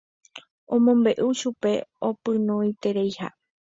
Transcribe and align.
omombe'u 0.75 1.27
chupe 1.39 1.71
opynoitereiha 2.09 3.27